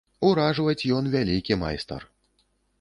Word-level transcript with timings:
Уражваць 0.29 0.87
ён 1.01 1.11
вялікі 1.17 1.61
майстар. 1.67 2.11